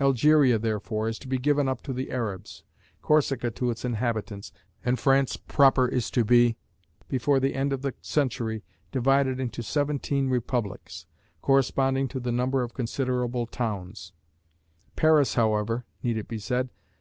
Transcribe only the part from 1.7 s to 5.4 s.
to the Arabs, Corsica to its inhabitants, and France